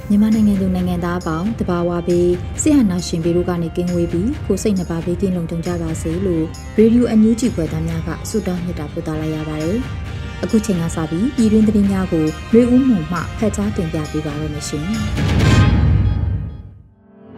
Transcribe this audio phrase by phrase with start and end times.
[0.09, 6.45] မြန်မာနိုင်ငံသူနိုင်ငံသားအပေါင်းတဘာဝပြီးဆရာနာရှင်ပြည်တို့ကနေကင်းဝေးပြီးကိုစိတ်နှပါပေးကင်းလုံခြုံကြပါစေလို့
[6.77, 9.77] ရေဒီယိုအန်ယူဂျီဖွယ်သားများကဆုတောင်းမြတ်တာပို့သလာရပါတယ်။
[10.43, 14.85] အခုချိန်ကစပြီးပြည်တွင်းသတင်းများကိုရွေဦးမှုမှဖတ်ကြားတင်ပြပေးပါရမရှင်။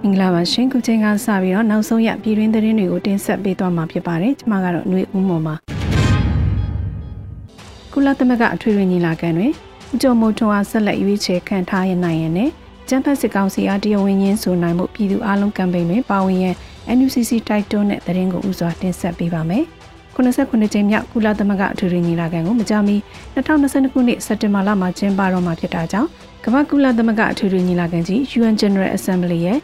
[0.04, 5.56] မင်္ဂလာပါရှင်ခုချိန်ကစပြီးတော့နောက်ဆုံးရပြည်တွင်းသတင်းတွေကိုတင်ဆက်ပေးသွားမှာဖြစ်ပါတယ်။ကျွန်မကတော့ຫນွေဦးမှုပါ
[7.98, 9.52] ကုလသမဂ္ဂအထွေထွေညီလာခံတွင်
[9.92, 12.50] ဦးကျော်မိုးထွန်းအားဆက်လက်ရွေးချယ်ခံထားရနိုင်ရတဲ့
[12.88, 16.56] ကျန်းဖတ်စစ်ကောင်စီအားတရားဝင်ရင်းဆိုနိုင်မှုပြည်သူအလုံးကမ်ပိန်းတွင်ပါဝင်ရန်
[16.98, 19.64] NUCC တိုက်တွန်းတဲ့သတင်းကိုဥစွာတင်ဆက်ပေးပါမယ်။
[20.16, 22.96] 89ကြိမ်မြောက်ကုလသမဂ္ဂအထွေထွေညီလာခံကိုမကြာမီ
[23.36, 26.10] 2022ခုနှစ်စက်တင်ဘာလမှာကျင်းပတော့မှာဖြစ်တာကြောင့်
[26.46, 29.60] ကမ္ဘာကုလသမဂ္ဂအထွေထွေညီလာခံကြီး UN General Assembly ရဲ့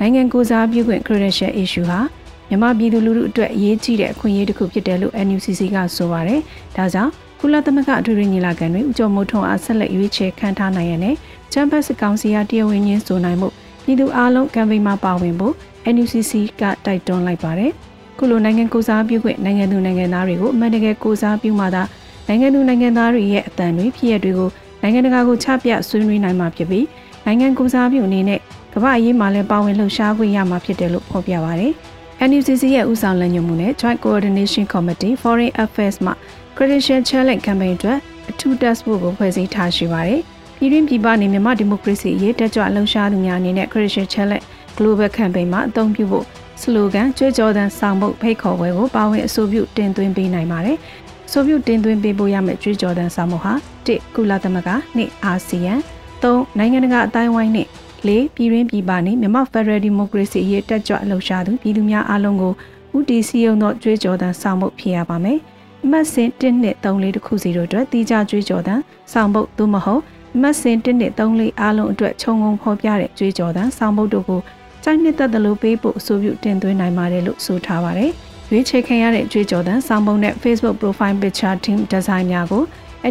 [0.00, 2.00] နိုင်ငံကိုစားပြုခွင့် credential issue ဟာ
[2.48, 6.40] မြန်မာပြည်သူလူထုအတွက်အရေးကြီးတဲ့အခွင့်အရေးတစ်ခုဖြစ်တယ်လို့ NUCC ကဆိုပါတယ်။
[6.76, 7.12] ဒါကြောင့်
[7.48, 11.14] ကုလသမဂ္ဂအထွေထွေညီလာခံတွင်ဦးကျော်မိုးထွန်းအားဆက်လက်ရွေးချယ်ခံထားနိုင်ရတဲ့
[11.52, 13.48] ချမ်ဘတ်စကောင်စီအားတရားဝင်ရင်းဆိုနိုင်မှု
[13.84, 15.54] ပြည်သူအလုံးကမ်ပိန်းမှာပါဝင်ဖို့
[15.94, 17.70] NUCC ကတိုက်တွန်းလိုက်ပါတယ်။
[18.18, 21.82] ခုလိုနိုင်ငံကိုစားပြုခွင့်နိုင်ငံသူနိုင်ငံသားတွေကိုအမှန်တကယ်ကိုစားပြုမှသာ
[22.28, 24.48] နိုင်ငံသူနိုင်ငံသားတွေရဲ့အသံတွေဖြစ်ရတွေကို
[24.82, 26.86] နိုင်ငံတကာကိုချပြဆွေးနွေးနိုင်မှာဖြစ်ပြီး
[27.24, 28.40] နိုင်ငံကိုစားပြုအနေနဲ့
[28.74, 31.72] ကမ္ဘာအရေးမှာလည်းပါဝင်လှုပ်ရှားခွင့်ရမှာဖြစ်တယ်လို့ဖော်ပြပါတယ်။
[32.28, 36.12] NUCC ရဲ့ဦးဆောင်လမ်းညွှန်မှုနဲ့ Joint Coordination Committee Foreign Affairs မှ
[36.56, 37.98] Credential Challenge Campaign အတွက်
[38.30, 40.20] အထူး task force ကိုဖွဲ့စည်းထားရှိပါတယ်။
[40.58, 44.44] ပြည်တွင်းပြည်ပနေမြန်မာဒီမိုကရေစီအရေးတက်ကြွလှုပ်ရှားသူများအနေနဲ့ Credential Challenge
[44.78, 46.24] Global Campaign မှာအသုံးပြုဖို့
[46.62, 50.76] စလိုဂန်ကြွေးကြော်သံဆောင်ဖို့ဖိတ်ခေါ်ပွဲကိုပါဝင်အဆိုပြုတင်သွင်းပေးနိုင်ပါတယ်။
[51.32, 53.52] ဆိုပြုတင်သွင်းပေးဖို့ရမယ့်ကြွေးကြော်သံဆောင်မှုဟာ
[53.86, 55.74] 1ကုလသမဂ္ဂ2အာဆီယံ
[56.22, 57.66] 3နိုင်ငံတကာအတိုင်းဝိုင်းနဲ့
[58.08, 62.52] ၄ပြည်တွင်းပြည်ပနေမြန်မာဖက်ဒရယ်ဒီမိုကရေစီအရေးတက်ကြွလှုပ်ရှားသူပြည်သူများအားလုံးကို
[62.96, 65.40] ဦးတည်စည်းရုံးသောကြွေးကြော်သံဆောင်မှုဖြစ်ရပါမယ်။
[65.88, 68.74] အမှတ်စဉ်1နှစ်3လေးတစ်ခုစီတို့အတွက်တီးကြကြွေးကြော်သံ
[69.12, 70.02] ဆောင်ပုတ်သို့မဟုတ်
[70.34, 74.40] အမှတ်စဉ်1နှစ်3လေးအားလုံးအတွက်ခြုံငုံဖော်ပြတဲ့ကြွေးကြော်သံဆောင်ပုတ်တို့ကို
[74.84, 78.10] စိုက်နှစ်သက်သလိုပေးဖို့အဆိုပြုတင်သွင်းနိုင်ပါတယ်လို့ဆိုထားပါတယ်။
[78.50, 82.62] ရွေးချယ်ခံရတဲ့ကြွေးကြော်သံဆောင်ပုတ်နဲ့ Facebook Profile Picture Team Design များကို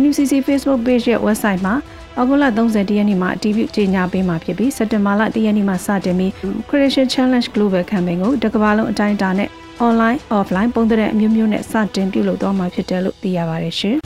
[0.02, 1.76] NUCC Facebook Page ရဲ့ website မှာ
[2.18, 6.32] အောက်တိုဘာ30ရက်နေ့မှာအတည်ပြုကြေညာပေးမှာဖြစ်ပြီးစက်တင်ဘာလ1ရက်နေ့မှာစတင်ပြီး
[6.70, 9.50] Creation Challenge Global Campaign ကိုတစ်ကမ္ဘာလုံးအတိုင်းအတာနဲ့
[9.84, 13.98] online offline ပုံတဲ့အမျိုးမျိုးနဲ့စတင်ပြုလုပ်သွားမှာဖြစ်တယ်လို့သိရပါတယ်ရှင်။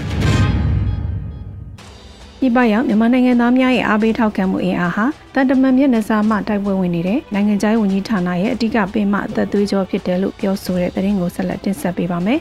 [2.41, 12.39] ဒီပရောက်မြန်မာနိုင်ငံသားများရဲ့အားပေးထောက်ခံမှုအင်အားဟာတန်တမန်မျက်နှာစာမှတိုက်ပွဲဝင်နေတဲ့နိုင်ငံခြားရေးဝန်ကြီးဌာနရဲ့အဓိကပင်မအသက်သွေးကြောဖြစ်တယ်လို့ပြောဆိုတဲ့သတင်းကိုဆက်လက်တင်ဆက်ပေးပါမယ်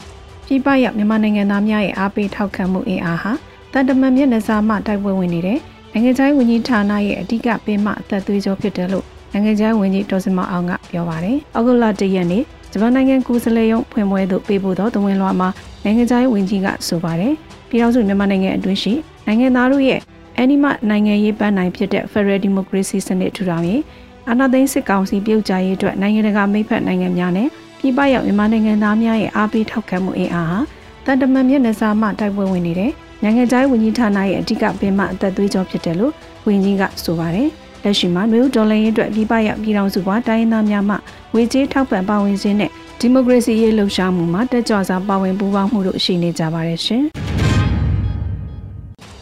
[0.46, 3.32] ။ဒီပရောက်မြန်မာနိုင်ငံသားများရဲ့အားပေးထောက်ခံမှုအင်အားဟာ
[3.72, 5.58] တန်တမန်မျက်နှာစာမှတိုက်ပွဲဝင်နေတဲ့
[5.92, 15.48] နိုင်ငံခြားရေးဝန်ကြီးဌာနရဲ့အဓိကပင်မအသက်သွေးကြောဖြစ်တယ်လို့နိုင်ငံခြားရေးဝန်ကြီးဒေါ်စင်မအောင်ကပြောပါတယ်။အောက်တိုဘာ၁ရက်နေ့ ဂျပန်နိုင်ငံကိုယ်စားလှယ်ရုံးဖွင့်ပွဲသို့ပေးပို့သောတဝင်လွှာမှာ
[15.84, 17.34] နိုင်ငံခြားရေးဝန်ကြီးကဆိုပါတယ်
[17.68, 18.92] ပြည်ထောင်စုမြန်မာနိုင်ငံအတွင်းရှိ
[19.26, 20.00] နိုင်ငံသားတို့ရဲ့
[20.38, 23.82] အနိမနိုင်ငံရေးပန်းနိုင်ဖြစ်တဲ့ Federal Democracy စနစ်ထူထောင်ရေး
[24.28, 27.48] အာဏာသိမ်းစစ်ကောင်စီပြုတ်ကြရေးအတွက်နိုင်ငံတကာမိဖက်နိုင်ငံများနဲ့
[27.78, 30.58] ပြည်ပရောက်မြန်မာနိုင်ငံသားများရဲ့အားပေးထောက်ခံမှုအင်အားဟာ
[31.06, 32.92] တန်တမန်မျက်နှာစာမှတိုက်ပွဲဝင်နေတဲ့
[33.22, 36.12] နိုင်ငံခြားရေးဝန်ကြီးဌာနရဲ့အဓိကပင်မအသက်သွေးကြောဖြစ်တယ်လို့
[36.46, 37.48] ဝန်ကြီးကဆိုပါတယ်
[37.82, 40.96] လက်ရှိမှာမျိုးဒေါ်လာရင်းအတွက်ပြည်ပရောက်ပြည်ထောင်စုကတိုင်းရင်းသားများမှ
[41.34, 47.02] ဝေကြေးထောက်ပံ့ပါဝင်ခြင်းနဲ့ဒီမိုကရေစီရေးလှုပ်ရှားမှုမှာတက်ကြွစွာပါဝင်ပူးပေါင်းမှုတို့ရှိနေကြပါတယ်ရှင်။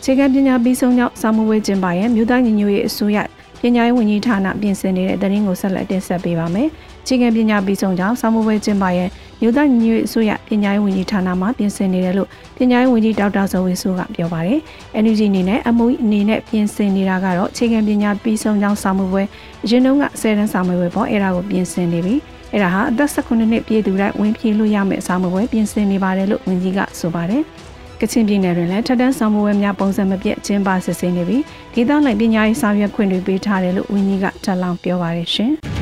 [0.02, 3.18] ခြေကပညာပြီးဆုံးကြောင့်စာမှုဝဲကျင်းပရဲ့မြို့သားညီညွတ်ရေးအစိုးရ
[3.62, 6.68] ပညာရေးဝန်ကြီးဌာနပြင်ဆင်နေတဲ့သတင်းကိုဆက်လက်တင်ဆက်ပေးပါမယ်။
[7.06, 9.08] ခြေကပညာပြီးဆုံးကြောင့်စာမှုဝဲကျင်းပရဲ့
[9.40, 14.60] မြို့သားညီညွတ်ရေးအစိုးရပညာရေးဝန်ကြီးဌာနမှပြင်ဆင်နေတယ်လို့ပညာရေးဝန်ကြီးဒေါက်တာဇော်ဝေဆိုးကပြောပါတယ်။
[15.02, 19.22] NUG အနေနဲ့ MOE အနေနဲ့ပြင်ဆင်နေတာကတော့ခြေကပညာပြီးဆုံးကြောင့်စာမှုဝဲ
[19.64, 22.14] အရင်တုန်းက10တန်းစာမှုဝဲပေါ့အဲ့ဒါကိုပြင်ဆင်နေပြီ။
[22.52, 27.42] အဲ့ဒါဟာအသက်18နှစ်ပြည့်သူတိုင်းဝင်ပြေးလို့ရမယ့်အစားမပွဲပြင်ဆင်နေပါတယ်လို့ဝန်ကြီးကဆိုပါတယ်။
[28.00, 31.42] ကချင်ပြည်နယ်တွင်လည်းထက်တန်းဆောင်မှုဝဲများပုံစံမပြတ်ကျင်းပစစ်ဆေးနေပြီး
[31.74, 35.54] ဒေသလိုက်ပညာရေးဆောင်ရွက်ခွင့်တွေပေးထားတယ်လို့ဝန်ကြီးကထပ်လောင်းပြောပါရရှင်။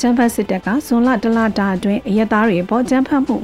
[0.00, 3.34] ကျန်းဖတ်စစ်တပ်ကဇွန်လတလတာအတွင်းအရက်သားတွေပေါ်ကျန်းဖတ်မှု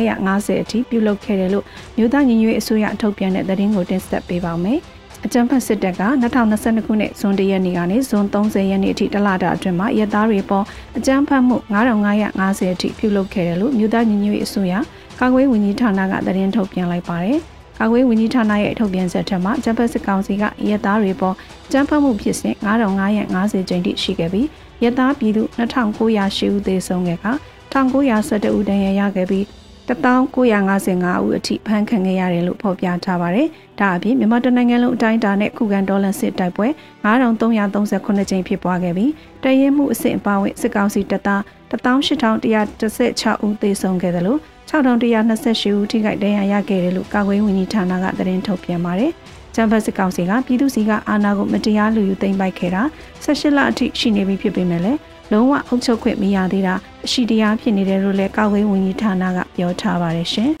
[0.00, 1.64] 9550အထိပြုလုပ်ခဲ့တယ်လို့
[1.96, 4.78] မြို့သားညီညွတ်အစိုးရထုတ်ပြန်တဲ့သတင်းကိုတင်ဆက်ပေးပါမယ်။
[5.24, 10.64] အကြံဖတ်စစ်တပ်က2022ခုနှစ်ဇွန်1ရက်နေ့ကနေဇွန်30ရက်နေ့အထိတလတာအတွင်းမှာရဲသားတွေပေါ်
[10.96, 14.74] အကြမ်းဖက်မှု9550အထိပြုလုပ်ခဲ့တယ်လို့မြို့သားညီညွတ်ရေးအစိုးရ
[15.20, 17.40] ကာကွယ်ဝန်ကြီးဌာနကသတင်းထုတ်ပြန်လိုက်ပါတယ်။
[17.78, 21.34] ကာကွယ်ဝန်ကြီးဌာနရဲ့ထုတ်ပြန်ချက်ထက်မှာဂျပန်စစ်ကောင်စီကရဲသားတွေပေါ်
[21.72, 24.46] ကြမ်းဖက်မှုဖြစ်စဉ်9550ကျင်းတိရှိခဲ့ပြီး
[24.82, 27.26] ရဲသားပြည်သူ2908ဦးသေဆုံးခဲ့က
[27.72, 29.44] 1912ဦးဒဏ်ရာရခဲ့ပြီး
[29.88, 33.48] 1955ဦးအထိဖမ်းခံခဲ့ရတယ်လို့ဖော်ပြထားပါတယ်။
[33.80, 36.66] ဒါအပြင်မြန်မာတိုင်းနိုင်ငံလုံးအတိုင်းအတာနဲ့ခုခံဒေါ်လာစစ်တိုက်ပွဲ
[37.04, 39.10] 9338ကြိမ်ဖြစ်ပွားခဲ့ပြီး
[39.42, 41.40] တရင်မှုအဆင့်အပါအဝင်စစ်ကောင်စီတပ်သား
[41.70, 49.12] 18116ဦးသေဆုံးခဲ့တယ်လို့ 6128ဦးထိခိုက်ဒဏ်ရာရခဲ့တယ်လို့ကာကွယ်ဝန်ကြီးဌာနကသတင်းထုတ်ပြန်ပါတယ်။
[49.54, 52.82] ကျန်းဖက်စစ်ကောင်စီကပြည်သူစီကအာဏာကိုမတရားလူယူသိမ်းပိုက်ခဲ့တာ
[53.24, 54.98] 18လအထိရှိနေပြီဖြစ်ပေမဲ့လည်း
[55.32, 56.74] လုံးဝအုပ်ချုပ်ခွင့်မရသေးတာ
[57.06, 60.50] အရှိတရားဖြစ်နေတယ်လို့လည်းကာကွယ်ဝန်ကြီးဌာနကပြောထားပါတယ်ရှင်။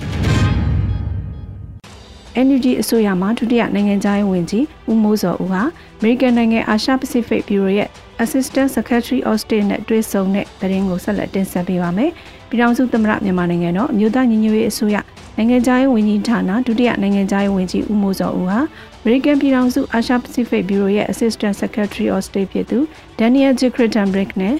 [2.46, 5.62] NUG အစိုးရမှဒုတိယနိုင်ငံခြားရေးဝန်ကြီးဦးမိုးစောဦးဟာ
[5.98, 7.88] အမေရိကန်နိုင်ငံအာရှ Pacific Bureau ရဲ့
[8.24, 12.10] Assistant Secretary of State နဲ့တွေ့ဆုံတဲ့သတင်းကိုဆက်လက်တင်ဆက်ပေးပါမယ်။
[12.50, 14.96] ပြည်ထောင်စုသမ္မတမြန်မာနိုင်ငံတော်အမျိုးသားညီညွတ်ရေးအစိုးရ
[15.36, 18.58] နိုင်ငံခြားရေးဝန်ကြီးဌာနဒုတိယနိုင်ငံခြားရေးဝန်ကြီးဦးမိုးစောဦးဟာ
[19.02, 22.78] American ပြည်ထောင်စုအာရှ Pacific Bureau ရဲ့ Assistant Secretary of State ဖြစ်သူ
[23.18, 23.62] Daniel J.
[23.74, 24.54] Crittenbrick နဲ့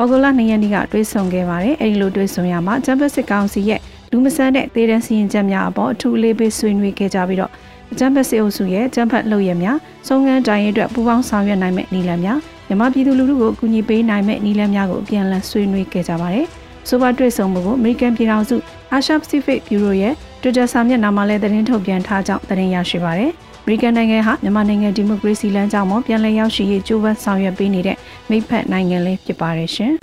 [0.00, 3.80] ဩဂုတ်လ2ရက်နေ့ကတွေ့ဆုံခဲ့ပါတယ်။အဲဒီလိုတွေ့ဆုံရမှာဂျမ်ဘတ်စစ်ကောင်စီရဲ့
[4.10, 7.52] လူမဆန်တဲ့သေတံစီရင်ချက်များအပေါ်အထူးလေးပေးဆွေးနွေးခဲ့ကြပြီးတော့
[7.98, 12.38] ဂျမ်ဘတ်စစ်အုပ်စုရဲ့ဂျမ်ဘတ်လုပ်ရများစုံငန်းတိုင်းအတွက်ပူးပေါင်းဆောင်ရွက်နိုင်မဲ့နည်းလမ်းများ
[12.68, 16.46] မြန်မာပြည်သူလူထုကိုအကူအညီပေးနိုင်မဲ့နည်းလမ်းများကိုအပြန်အလှန်ဆွေးနွေးခဲ့ကြပါတယ်။
[16.88, 18.56] ဆိုပါတွေ့ဆုံမှုကို American ပြည်ထောင်စု
[18.96, 23.32] Asia Pacific Bureau ရဲ့ Twitter စာမျက်နှာမှာလည်းသတင်းထုတ်ပြန်ထားကြောင်းသတင်းရရှိပါရယ်။
[23.66, 27.96] မေရိကန်နိုင်ငံဟာမြန်မာနိုင်ငံဒီမိုကရေစီလမ်းကြောင်းပေါ်ပြန်လည်ရောက်ရှိရေးကြိုးပမ်းဆောင်ရွက်ပေးနေတဲ့
[28.30, 29.92] မိဖက်နိုင်ငံလေးဖြစ်ပါတယ်ရှင်။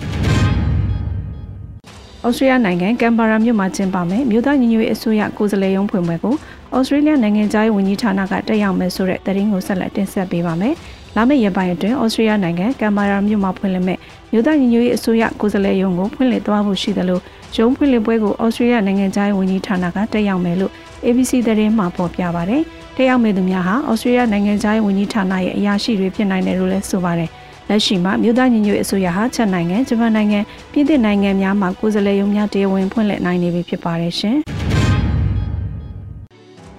[2.26, 6.34] ဩစတြေးလျနိုင်ငံကမ်ဘာရာမြို့မှာကျင်းပမယ်မြို့သားညီညွတ်ရေးအစိုးရကိုယ်စားလှယ်ရုံးဖွင့်ပွဲကို
[6.76, 10.74] ဩစတြေးလျနိုင်ငံသားရေးဝန်ကြီးဌာနကတက်ရောက်မယ်ဆိုတဲ့သတင်းကိုဆက်လက်တင်ဆက်ပေးပါမယ်။
[11.16, 13.98] လာမယ့်ရက်ပိုင်းအတွင်းဩစတြေးလျနိုင်ငံကမ်ဘာရာမြို့မှာဖွင့်လှစ်မဲ့
[14.32, 17.22] မြို့သားညီညွတ်ရေးအစိုးရကိုယ်စားလှယ်ရုံးကိုဖွင့်လှစ်သွားဖို့ရှိတယ်လို့
[17.56, 20.72] ရုံးဖွင့်လှစ်ပွဲကိုဩစတြေးလျနိုင်ငံသားရေးဝန်ကြီးဌာနကတက်ရောက်မယ်လို့
[21.04, 22.56] ABC သတင်းမှာဖော်ပြပါဗျ။
[22.96, 27.30] တက်ရောက်မယ့်သူများဟာဩစတြေးလျနိုင်ငံသားရေးဝန်ကြီးဌာနရဲ့အရာရှိတွေဖြစ်နိုင်တယ်လို့လည်းဆိုပါတယ်။
[27.68, 30.40] လက်ရှိမှာမြို့သားညီညွတ်အစိုးရဟာချက်နိုင်ငံဂျပန်နိုင်ငံ
[30.72, 34.38] ပြည်သစ်နိုင်ငံများမှာကိုယ်စားလှယ်ရုံးများတရားဝင်ဖွင့်လှစ်နိုင်နေပြီဖြစ်ပါတယ်ရှင်။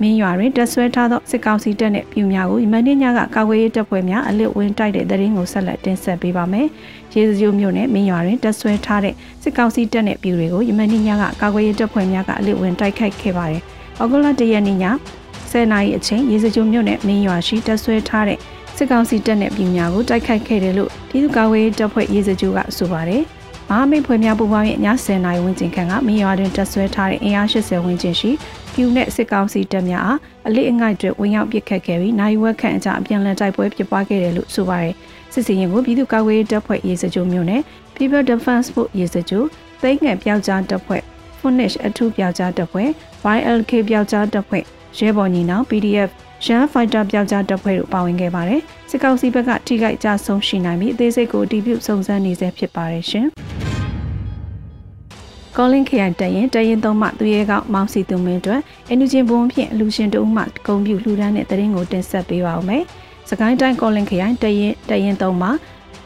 [0.01, 6.67] မင်းရွာတွင်တက်ဆွဲထားသောစစ်ကောင်စီတပ်နှင့်ပြည်များကိုယမန်နေ့ညကကာကွယ်ရေးတပ်ဖွဲ့များအလစ်ဝင်တိုက်တဲ့တဲ့ရင်ကိုဆက်လက်တင်ဆက်ပေးပါမယ်။
[7.15, 13.61] ရေစကြိုမြို့နယ်မင်းရွာတွင်တက်ဆွဲထားတဲ့စစ်ကောင်စီတပ်နှင့်ပြည်တွေကိုယမန်နေ့ညကကာကွယ်ရေးတပ်ဖွဲ့များကအလစ်ဝင်တိုက်ခိုက်ခဲ့ပါတယ်။
[14.01, 14.77] ဩဂုတ်လ၁ရက်နေ့ည
[15.51, 18.39] 10နာရီအချိန်ရေစကြိုမြို့နယ်မင်းရွာရှိတက်ဆွဲထားတဲ့
[18.77, 23.23] စစ်ကောင်စီတပ်နဲ့ပြည်များကိုတိုက်ခိုက်ခဲ့တယ်လို့ပြည်သူ့ကာကွယ်ရေးတပ်ဖွဲ့ရေးစကြိုကဆိုပါတယ်။
[23.69, 28.31] မဟာမိတ်ဖွဲ့များပူးပေါင်းရဲ့ည10နာရီဝန်းကျင်ခန့်ကမင်းရွာတွင်တပ်ဆွဲထားတဲ့အင်အား80ဝန်းကျင်ရှိ
[28.73, 34.95] ပြူနဲ့စစ်ကောင်စီတပ်များအားအလေးအငိုက်တွေဝင်ရောက်ပစ်ခတ်ခဲ့ပြီးနိုင်ဝက်ခန့်အကြအပြန်လည်တိုက်ပွဲဖြစ်ပွားခဲ့တယ်လို့ဆိုပါတယ်။
[35.39, 37.61] စစ်စင်ရင်ကိုပြည်သူ့ကာကွယ်ရေးတပ်ဖွဲ့ရေးစကြိုမျိုးနဲ့
[37.95, 39.43] People Defense Force ရေးစကြို
[39.81, 41.01] သိငယ်ပျောက်ကြားတပ်ဖွဲ့
[41.39, 42.89] Furnish အထူးပျောက်ကြားတပ်ဖွဲ့
[43.37, 44.63] YLK ပျောက်ကြားတပ်ဖွဲ့
[44.97, 46.09] ရဲဘော်ညီနောင် PDF
[46.45, 53.27] ရန်ဖိုက်တာပျောက်ကြားတပ်ဖွဲ့တို့ပါဝင်ခဲ့ပါတယ်။စစ်ကောင်စီဘက်ကထိခိုက်ကြဆုံးရှိနိုင်ပြီးအသေးစိတ်ကိုအတည်ပြုစုံစမ်းနေဆဲဖြစ်ပါတယ်ရှင်။
[55.57, 58.59] ကောလင်းခရိုင်တရင်တရင်သုံးမှသူရဲကောင်းမောင်စီသူမင်းတို့
[58.89, 62.85] အန်ယူဂျင်ဘုံဖြင့်အလူရှင်တို့မှဂုံပြူလှူဒန်းတဲ့တရင်ကိုတင်ဆက်ပေးပါဦးမယ်။
[63.29, 65.49] စကိုင်းတိုင်းကောလင်းခရိုင်တရင်တရင်သုံးမှ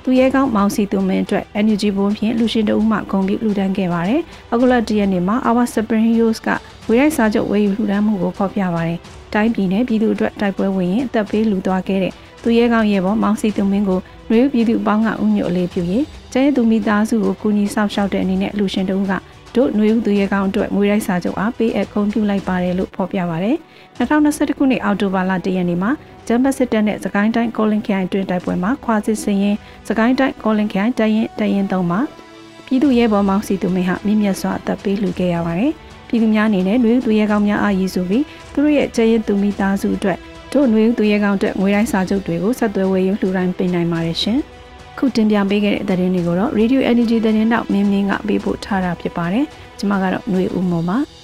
[0.03, 4.21] သူရဲကောင်းမောင်စီသူမင်းအတွက် NUG ဘုံဖြင့်လူရှင်တို့မှဂုံပြူလှူဒန်းခဲ့ပါတယ်။
[4.53, 6.47] အခုလတရက်နေ့မှာ Our Spring Heroes က
[6.87, 8.99] ဝေရိုက်စာချုပ်ဝေယူလှူဒန်းမှုကိုဖော်ပြပါတယ်။
[9.33, 12.13] တိုင်းပြည်နယ်ပြည်သူအတွက်တိုက်ပွဲဝင်ရင်အသက်ပေးလူသွားခဲ့တဲ့
[12.43, 13.99] သူရဲကောင်းရဲ့ဘောမောင်စီသူမင်းကို
[14.29, 19.13] ရွေးပြည်သူအပေါင်းကဥညွတ်အလေးပြုရင်ကျဲသူမိသားစုကိုကူညီဆောက်ရှောက်တဲ့အနေနဲ့လူရှင်တို့က
[19.55, 23.57] တို့ຫນွေဦးသူရဲကောင်းအတွက်ငွေရိုက်စာချုပ်အားပေးအပ်ဂုဏ်ပြုလိုက်ပါတယ်လို့ဖော်ပြပါတယ်။
[24.00, 25.90] 2021ခုနှစ်အောက်တိုဘာလ1ရက်နေ့မှာ
[26.26, 29.56] ဂျမ်ဘတ်စစ်တပ်နဲ့စကိုင်းတိုင်းကောလင်ခိုင်တွင်တိုက်ပွဲမှာခွာစစ်စင်ရင်
[29.88, 32.00] စကိုင်းတိုင်းကောလင်ခိုင်တရင်တရင်သုံးမှာ
[32.66, 35.72] ပြည်သူရဲဘော်မောင်စီသူမင်းဟာမြင့်မြတ်စွာအသက်ပေးလူခဲ့ရပါတယ်။
[36.08, 40.18] ပြည်သူများအနေနဲ့ຫນွေဦးသူရဲကောင်းများအားရည်ဆိုပြီးသူတို့ရဲ့ကျဲရင်သူမိသားစုအတွက်
[40.52, 44.38] တို့ຫນွေဦးသူရဲကောင်းအတွက်ငွေရိုက်စာချုပ်တွေကိုဆက်သွယ်ဝေယူလှူဒါန်းပေးနိုင်ပါတယ်ရှင်။
[44.98, 49.44] ခုတင်ပြပေးခဲ့တဲ့သတင်းတွေကိုတော့ Radio Energy သတင်းတော့မင်းမင်းကပေးပို့ထားတာဖြစ်ပါတယ်။
[49.78, 50.98] ကျွန်မကတော့ຫນွေဦးမောပါ။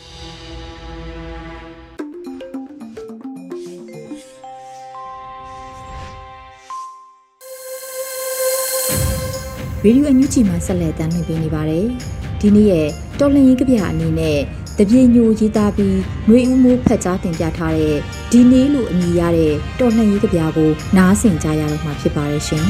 [9.88, 11.86] ရေဒီယိုအန်ယူဂျီမှာဆက်လက်တင်ပြနေပါတယ်။
[12.42, 12.88] ဒီနေ့ရဲ့
[13.20, 14.38] တော်လင်ရေးကြပြအနေနဲ့
[14.78, 17.98] တပြေညိုရေးသားပြီးနှွေဦးမိုးဖက်ကြားတင်ပြထားတဲ့
[18.32, 22.66] ဒီနေ့လို့အမည်ရတဲ့တော်လှန်ရေးကြပြကိုနားဆင်ကြရတော့မှာဖြစ်ပါတယ်ရှင်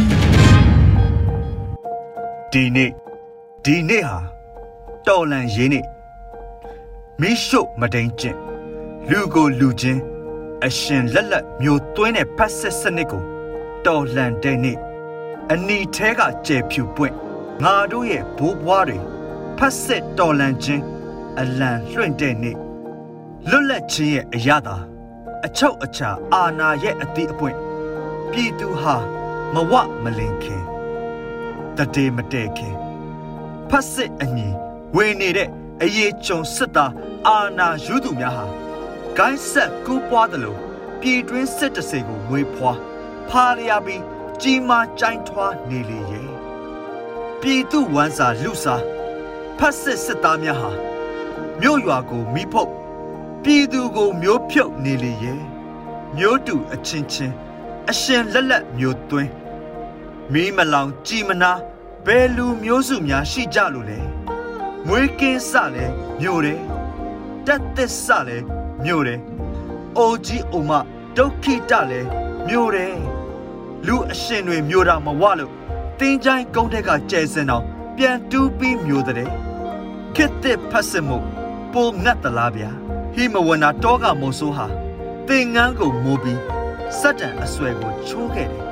[2.51, 2.91] ဒီနေ့
[3.65, 4.17] ဒီနေ့ဟာ
[5.07, 5.85] တော်လှန်ရေးနေ့
[7.21, 8.37] မိရှုမတိန်ကျင့်
[9.09, 10.01] လူကိုလူချင်း
[10.65, 13.23] အရှင်လက်လက်မျိုးသွင်းတဲ့ဖက်စစ်စနစ်ကို
[13.85, 14.77] တော်လှန်တဲ့နေ့
[15.53, 17.15] အနီထဲကကျဲဖြူပွင့်
[17.63, 18.99] ငါတို့ရဲ့ဘိုးဘွားတွေ
[19.57, 20.83] ဖက်စစ်တော်လှန်ခြင်း
[21.39, 22.57] အလံလွှင့်တဲ့နေ့
[23.49, 24.77] လွတ်လပ်ခြင်းရဲ့အရသာ
[25.45, 27.57] အချုပ်အခြာအာဏာရဲ့အတိအပွင့်
[28.31, 28.95] ပြည်သူဟာ
[29.53, 29.73] မဝ
[30.03, 30.63] မလင်ခင်
[31.77, 32.75] တတေမတဲခင်
[33.69, 34.49] ဖက်စစ်အညီ
[34.95, 35.49] ဝင်နေတဲ့
[35.81, 36.93] အရေးကြုံစစ်သား
[37.27, 38.45] အာဏာယူသူများဟာ
[39.17, 40.59] ဂိုင်းဆက်ကူးပွားတယ်လို့
[41.01, 42.77] ပြည်တွင်းစစ်တစေကိုမွေးဖွား
[43.29, 44.03] ဖာလျာပြီး
[44.41, 46.29] ကြီးမားကြိုင်းထွားနေလေရဲ့
[47.41, 48.83] ပြည်သူဝမ်းစာလူစား
[49.57, 50.71] ဖက်စစ်စစ်သားများဟာ
[51.61, 52.71] မြို့ရွာကိုမိဖုတ်
[53.43, 55.41] ပြည်သူကိုမျိုးဖြုတ်နေလေရဲ့
[56.17, 57.35] မျိုးတူအချင်းချင်း
[57.89, 59.31] အရှင်လက်လက်မျိုးသွင်း
[60.33, 61.51] မီးမလောင်ကြည်မနာ
[62.05, 63.99] ဘယ်လူမျိုးစုများရှိကြလို့လဲ
[64.87, 65.85] မွေးကင်းစလဲ
[66.19, 66.61] မြို့တယ်
[67.45, 68.37] တက်သစ်စလဲ
[68.83, 69.21] မြို့တယ်
[69.97, 70.71] အိုကြီးအိုမ
[71.17, 72.01] ဒုက္ခိတလဲ
[72.47, 73.16] မြို့တယ်
[73.85, 75.51] လူအရှင်တွေမြို့တာမဝလို့
[75.99, 77.65] တင်းချိုင်းကုန်းထက်ကကျဲစင်အောင်
[77.97, 79.29] ပြန်တူးပြီးမြို့တဲ့
[80.15, 81.17] ခစ်တဲ့ဖတ်စမှု
[81.73, 82.69] ပိုငတ်တလားဗျာ
[83.13, 84.65] ဟိမဝနာတောကမို့ဆိုးဟာ
[85.27, 86.41] သင်ငန်းကိုမိုးပြီး
[86.99, 88.65] စက်တံအဆွဲကိုချိုးခဲ့တယ်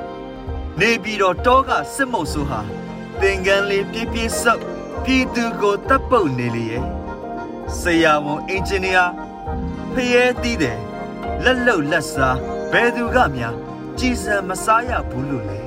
[0.80, 2.60] နေပြီးတော့တောကစစ်မုတ်ဆိုးဟာ
[3.20, 4.62] သင်ငန်းလေးပြပြဆုပ်
[5.04, 6.84] ပြည်သူကိုတပ်ပုတ်နေလေရဲ့
[7.80, 9.04] ဆရာဝန်အင်ဂျင်နီယာ
[9.92, 10.78] ဖျဲတီးတယ်
[11.44, 12.38] လက်လုံလက်စား
[12.72, 13.65] ဘယ်သူကများ
[13.99, 15.61] ကြည်စံမစားရဘူးလို့လေ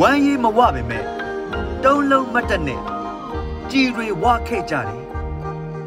[0.00, 1.00] ဝမ်းရည်မဝပါပဲ
[1.84, 2.82] တုံးလုံးမတ်တက်နဲ့
[3.70, 5.04] ကြည်တွေဝခဲ့ကြတယ်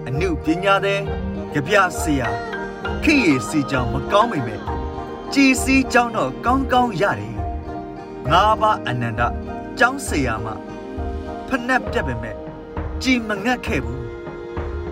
[0.07, 1.01] အမှုပညာတဲ့
[1.53, 2.27] ကြပြဆရာ
[3.03, 4.61] ခိရစီကြောင်မကောင်းမိမဲ့
[5.33, 7.35] ကြည်စီကြောင်တော့ကောင်းကောင်းရတယ်
[8.31, 9.21] ငါးပါးအနန္တ
[9.79, 10.47] ကျောင်းဆရာမ
[11.47, 12.35] ဖနှက်ပြက်ပဲမဲ့
[13.03, 14.03] ကြည်မငတ်ခဲ့ဘူး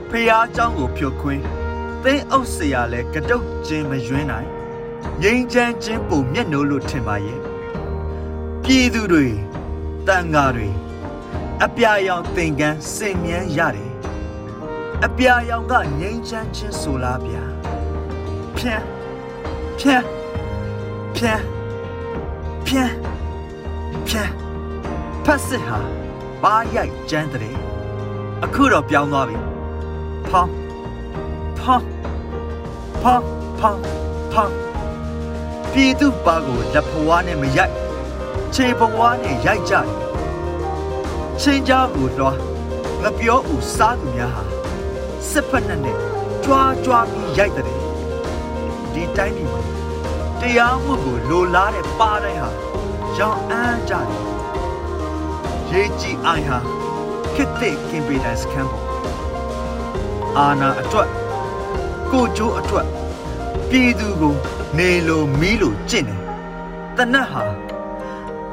[0.09, 1.43] ဖះเจ้าကိုဖြုတ်ခွင်း
[2.03, 4.49] သင်းအုပ်ဆရာလဲကတုတ်ချင်းမယွင်းနိုင်
[5.22, 7.40] ငိမ့်ချမ်းချင်းပုံမျက်နှိုးလို့ထင်ပါရဲ့
[8.62, 9.26] ပြည်သူတွေ
[10.06, 10.68] တန်ဃာတွေ
[11.64, 13.92] အပြာရောင်သင်္ကန်းစင်မြန်းရတယ်
[15.04, 17.44] အပြာရောင်ကငိမ့်ချမ်းချင်းဆိုလားဗျာ
[18.56, 18.84] ဖြန်း
[19.78, 20.04] ဖြန်း
[21.16, 21.42] ဖြန်း
[22.66, 22.94] ဖြန်း
[24.06, 24.32] ဖြန်း
[25.24, 25.78] ဖတ်စစ်ဟာ
[26.42, 27.56] ပါရိုက်ကျန်းတဲ့
[28.44, 29.38] အခုတော့ပြောင်းသွားပြီ
[30.30, 30.52] ဖောင်း
[31.58, 31.84] ဖောင်း
[33.02, 33.24] ဖောင်း
[33.58, 33.80] ဖောင်း
[34.32, 34.52] ဖောင်း
[35.74, 37.74] ပြည်သူပါကိုလက်ဖွားနဲ့မရိုက်
[38.54, 39.86] ခြေပွားနဲ့ရိုက်ကြတယ်
[41.40, 42.36] ချင်းကြားကိုတော့
[43.02, 44.44] ငပြောဦးစားသူများဟာ
[45.30, 45.98] စစ်ဖက်နဲ့နဲ့
[46.44, 47.66] ကြွားကြွားပြီးရိုက်တဲ့
[48.92, 49.62] ဒီတိုင်းပြည်မှာ
[50.40, 52.50] တရားမှုကိုလိုလားတဲ့ပါတိုင်းဟာ
[53.18, 54.08] ရောင်အန်းကြတယ်
[55.70, 56.58] ရေးကြည့်အိုင်ဟာ
[57.34, 58.86] ခစ်တဲ့ကင်ပီတန်စကန်ပေါ်
[60.38, 61.08] အာနာအတွက်
[62.10, 62.86] ကိုကျိုးအတွက်
[63.76, 64.34] ပြည်သူကို
[64.78, 66.20] နေလိုမီးလိုကျင့်တယ်
[66.96, 67.42] တနတ်ဟာ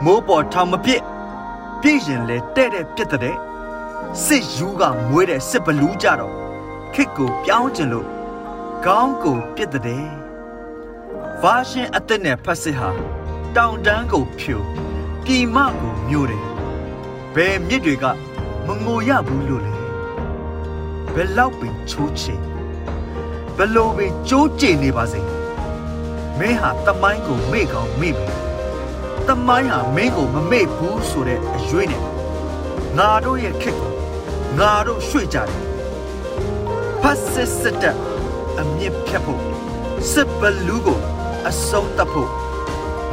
[0.04, 1.04] မိုးပေါ်ထောင်မပြစ်
[1.82, 3.38] ပြည့်ရင်လဲတဲ့တဲ့ပြစ်တဲ့
[4.24, 6.34] စစ်ယူကမွေးတဲ့စစ်ဘလူးကြတော့
[6.94, 8.08] ခစ်ကိုပြောင်းကျင်လို့
[8.86, 10.06] ကောင်းကိုပြစ်တဲ့
[11.42, 12.90] ဗာရှင်အသက်နဲ့ဖတ်စစ်ဟာ
[13.56, 14.56] တောင်တန်းကိုဖြူ
[15.25, 16.46] ပြည်မကိုမျိုးတယ်
[17.36, 18.06] ဘယ်မြစ်တွေက
[18.66, 19.75] မငိုရဘူးလို့လေ
[21.13, 22.50] ဘယ်လောက်ပင်ချိုးချင်
[23.58, 25.20] ဘယ်လိုပင်ကြိုးကျင်နေပါစေ
[26.39, 28.27] မင်းဟာတမိုင်းကိုမေ့ကောင်းမေ့ပြီ
[29.27, 32.03] တမိုင်းဟာမင်းကိုမမေ့ဘူးဆိုတဲ့အရွေးနဲ့
[32.98, 33.93] ငါတို့ရဲ့ခက်ကို
[34.60, 35.50] ငါတို့ရွှေ့ကြတယ်
[37.01, 37.96] ဖတ်စစ်စစ်တဲ့
[38.60, 39.41] အမြင့်ဖြတ်ဖို့
[40.12, 41.00] စစ်ဘလူးကို
[41.48, 42.29] အဆုံးသတ်ဖို့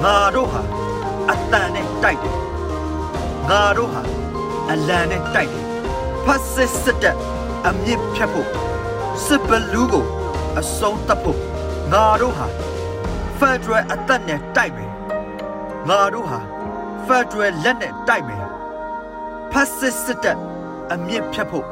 [0.04, 0.62] ငါတို့ဟာ
[1.30, 2.36] အတန်နဲ့တိုက်တယ်
[3.48, 4.02] ငါတို့ဟာ
[4.70, 5.66] အလံနဲ့တိုက်တယ်
[6.24, 7.16] ဖတ်စစ်စစ်တဲ့
[7.68, 8.48] အမြင့်ဖြတ်ဖို့
[9.26, 10.06] စစ်ဘလူးကို
[10.60, 11.40] အဆုံးသတ်ဖို့
[11.92, 12.46] ငါတို့ဟာ
[13.38, 14.92] ဖက်ဒရယ်အသက်နဲ့တိုက်မယ်
[15.88, 16.40] ငါတို့ဟာ
[17.06, 18.46] ဖက်ဒရယ်လက်နဲ့တိုက်မယ်
[19.50, 20.38] ဖက်စစ်စစ်တပ်
[20.92, 21.66] အမြင့်ဖြတ်ဖို့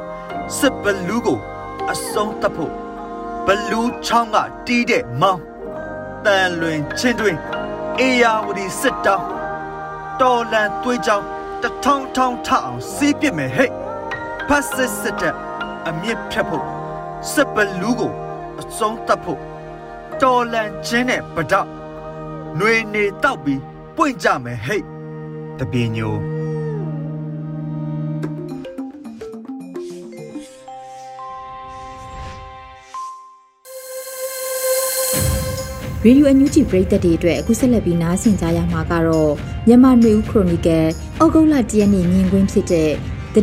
[0.57, 1.39] စစ်ဘလူးကို
[1.91, 2.73] အဆုံးသတ်ဖို့
[3.45, 5.43] ဘလူးချောင်းကတီးတဲ့မောင်း
[6.25, 7.37] တန်လွင်ချင်းတွင်
[7.99, 9.25] အေယာဝတီစစ်တောင်း
[10.21, 11.25] တော်လန်သွေးကြောင်း
[11.63, 13.71] တထောင်ထောင်ထအောင်စီးပစ်မယ်ဟဲ့
[14.47, 15.35] ဖက်စစ်စစ်တပ်
[15.87, 16.65] အမြင့်ဖြတ်ဖို့
[17.31, 18.13] စစ်ဘလူးကို
[18.61, 19.41] အဆုံးသတ်ဖို့
[20.21, 23.61] တော်လန်ခြင်းနဲ့ပဒຫນွေနေတောက်ပြီး
[23.95, 24.81] ပွင့်ကြမယ်ဟဲ့
[25.59, 26.15] တပင်ညို
[36.05, 39.33] ရေဒီယိုအန်ယူဂျီပရိသတ်တွေအတွက်အခုဆက်လက်ပြီးနားဆင်ကြရမှာကတော့
[39.67, 40.87] မြန်မာ့ຫນွေဦးခရိုနီကယ်
[41.19, 42.91] အောက်ဂုတ်လ10ရက်နေ့မြင်ကွင်းဖြစ်တဲ့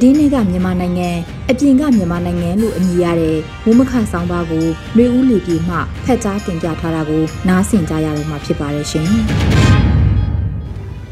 [0.02, 1.08] တည်င်းတွေကမြန်မာနိုင်ငံ
[1.50, 9.06] အပြင်ကမြန်မာနိုင်ငံလို့အမည်ရတဲ့ဝမခဆောင်ပါကိုနှွေဦးလူပြည်မှဖက်ကြားတင်ပြထားတာကိုနားဆင်ကြရတော့မှာဖြစ်ပါတယ်ရှင်။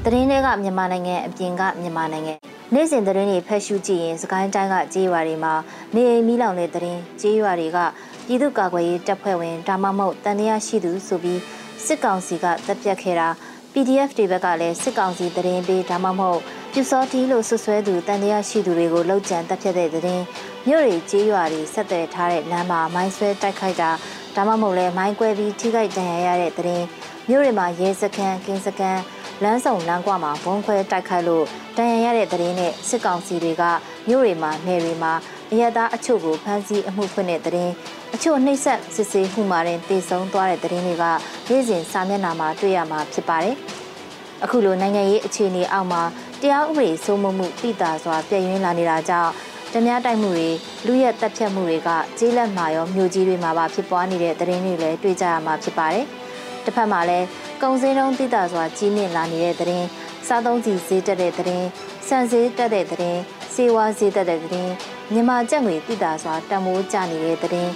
[0.05, 2.35] တည်င်းတွေကမြန်မာနိုင်ငံအပြင်ကမြန်မာနိုင်ငံ
[2.75, 5.53] နေ့စဉ်သတင်းတွေဖတ်ရှုကြည့်ရင်စကိုင်းတိုင်းကကြေးရွာတွေမှာ
[5.95, 7.79] နေအိမ်မီးလောင်တဲ့သတင်းကြေးရွာတွေက
[8.27, 11.41] ပြည်သူ့ကာကွယ်ရေးတပ်ဖွဲ့ဝင်ဒါမှမဟုတ်တန်တရားရှိသူဆိုပြီး
[11.85, 13.29] စစ်ကောင်စီကတပ်ပြတ်ခဲ့တာ
[13.73, 16.41] PDF တွေဘက်ကလည်းစစ်ကောင်စီသတင်းပေးဒါမှမဟုတ်
[16.75, 20.25] ပြူစောတီလို့ဆွဆွဲသူတန်တရားရှိသူတွေကိုလှုပ်ကြံတပ်ဖြတ်တဲ့သတင်း
[20.67, 23.91] မြို့တွေကြေးရွာတွေဆက်သွယ်ထားတဲ့လမ်းမှာမိုင်းဆွဲတိုက်ခိုက်တာ
[24.37, 26.87] ဒါမှမဟုတ်လဲမိုင်းကွဲပြီးထိခိုက်ဒဏ်ရာရတဲ့သတင်း
[27.29, 29.00] မြို့တွေမှာရဲစခန်းကင်းစခန်း
[29.43, 31.45] လမ်းဆောင်လမ်းကွာမှာဘုံခွဲတိုက်ခိုက်လို့
[31.76, 33.62] တန်ရရတဲ့သတင်းနဲ့စစ်ကောင်စီတွေက
[34.09, 35.12] မြို့တွေမှာနယ်တွေမှာ
[35.52, 37.73] အရသာအချို့ကိုဖမ်းဆီးအမှုဖွင့်တဲ့သတင်း
[38.14, 41.05] အချို့နှိမ့်ဆက်စစ်ဆေးမှုမှာတင်တည်ဆုံသွားတဲ့သတင်းတွေက
[41.49, 43.57] နေ့စဉ်စာမျက်နှာမှာတွေ့ရမှာဖြစ်ပါတယ်။
[44.45, 46.02] အခုလိုနိုင်ငံရေးအခြေအနေအောက်မှာ
[46.43, 49.33] တရားဥပဒေစိုးမိုးမှုတိတာစွာပြည့်ရင်းလာနေတာကြောင့်
[49.73, 50.51] ဓမြတိုက်မှုတွေ
[50.87, 56.05] လူရက်တက်ဖြတ်မှုတွေကကျေးလက်မှာရောမြို့ကြီးတွေမှာပါဖြစ်ပွားနေတဲ့သတင်းတွေလည်းတွေ့ကြရမှာဖြစ်ပါတယ်။
[56.65, 57.27] တစ်ဖက်မှာလည်း
[57.63, 59.87] ကုံစင်းတုံးတိတာစွာကြီးမြင့်လာနေတဲ့သတင်း
[60.27, 61.67] စားသုံးစီဈေးတက်တဲ့သတင်း
[62.09, 63.21] စံဈေးတက်တဲ့သတင်း
[63.55, 64.73] စေဝါဈေးတက်တဲ့သတင်း
[65.13, 67.73] မြန်မာကျပ်ငွေတိတာစွာတန်မိုးကျနေတဲ့သတင်း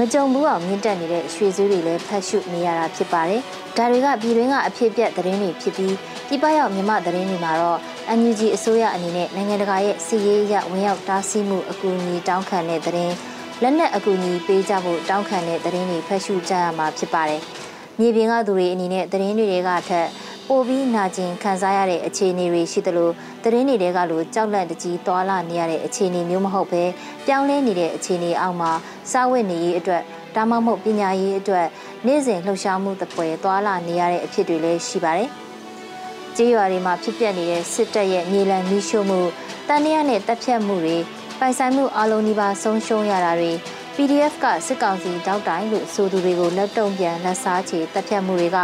[0.00, 3.40] မကြုံဘူးအောင်မြင့်တက်နေတဲ့ရွှေဈေးတွေလည်းဖတ်ရှုနေရတာဖြစ်ပါတယ်။
[3.76, 5.94] ဒါတွေကပြည်တွင်းကအဖြစ်ပြက်သတင်းတွေဖြစ်ပြီး
[6.28, 7.78] ပြည်ပရောက်မြန်မာသတင်းတွေမှာတော့
[8.18, 13.14] NUG အစိုးရအနေနဲ့နိုင်ငံတကာရဲ့စီရေးရဝင်ရောက်တားဆီးမှုအကူအညီတောင်းခံတဲ့သတင်း
[13.62, 17.40] လက်နက်အကူအညီပေးကြဖို့တောင်းခံတဲ့သတင်းတွေဖတ်ရှုကြရမှာဖြစ်ပါတယ်။
[17.98, 20.06] မြေပြင်ကသူတွေအနေနဲ့သတင်းတွေကထက်
[20.48, 23.10] ပိုပြီးနာကျင်ခံစားရတဲ့အခြေအနေတွေရှိသလို
[23.42, 26.82] သတင်းတွေကလိုကြောက်လန့်တကြီးသွာလာနေရတဲ့အခြေအနေမျိုးမဟုတ်ပဲ
[27.26, 28.70] ပြောင်းလဲနေတဲ့အခြေအနေအောက်မှာ
[29.10, 30.02] စားဝတ်နေရေးအတွက်
[30.36, 31.66] ဒါမှမဟုတ်ပညာရေးအတွက်
[32.06, 35.30] နေ့စဉ်လှုပ်ရှားမှုတပွဲသွာလာနေရတဲ့အဖြစ်တွေလည်းရှိပါတယ်။
[36.36, 39.20] ကြေးရွာတွေမှာဖြစ်ပျက်နေတဲ့စစ်တပ်ရဲ့မြေလံမီးရှို့မှု
[39.68, 40.96] တန်တရားနဲ့တပ်ဖြတ်မှုတွေ
[41.38, 43.52] ပိုင်ဆိုင်မှုအလုံးကြီးပါဆုံးရှုံးရတာတွေ
[43.96, 48.58] PDF ကစစ်ကောင်စီတောက်တိုင်လို့ဆိုသူတွေကိုလက်တုံပြန်လက်စားချေတပ်ဖြတ်မှုတွေက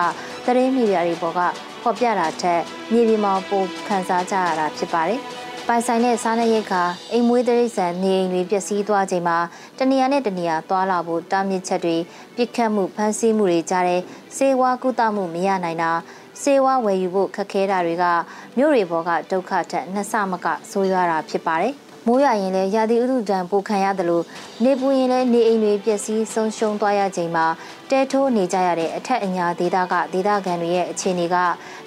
[0.46, 1.40] သတင်းမီဒီယာတွေပေါ်က
[1.82, 2.60] ဖော်ပြတာထက်
[2.92, 5.20] မြေပြင်မှာပိုခန်းစားကြရတာဖြစ်ပါတယ်။
[5.66, 9.38] ပိုင်ဆိုင်တဲ့စားနပ်ရိက္ခာအိမ်မွေးတိရစ္ဆာန်နေအိမ်တွေပျက်စီးသွားချိန်မှာ
[9.78, 11.96] တနေရာနဲ့တနေရာသွားလာဖို့တားမြစ်ချက်တွေ
[12.36, 14.00] ပြစ်ခတ်မှုဖမ်းဆီးမှုတွေကြားတဲ့
[14.36, 15.90] စေဝါကုသမှုမရနိုင်တာ
[16.42, 18.04] စေဝါဝယ်ယူဖို့ခက်ခဲတာတွေက
[18.56, 21.74] မြို့တွေပေါ်ကဒုက္ခထက်နှစ်ဆမကဆိုးရွားတာဖြစ်ပါတယ်။
[22.06, 24.24] မိုးရရင်လည်းရာသီဥတုဒဏ်ပိုခံရတယ်လို့
[24.64, 27.46] နေပူရင်လည်းနေအိမ်တွေပျက်စီးဆုံးရှုံးသွားရချိန်မှာ
[27.90, 31.36] တဲထိုးနေကြရတဲ့အထက်အညာဒေသကဒေသခံတွေရဲ့အခြေအနေက